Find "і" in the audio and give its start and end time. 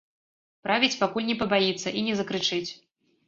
1.99-2.03